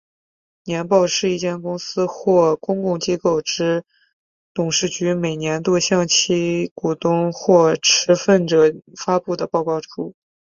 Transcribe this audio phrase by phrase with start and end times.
[0.63, 3.83] 年报是一间公司或公共机构之
[4.51, 10.15] 董事局每年度向其股东或持份者发布的报告书。